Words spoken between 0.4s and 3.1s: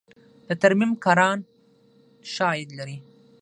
د ترمیم کاران ښه عاید لري